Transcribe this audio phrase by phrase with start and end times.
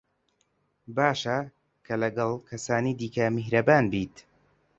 [0.95, 1.37] باشە
[1.85, 4.15] کە لەگەڵ کەسانی دیکە میهرەبان بیت.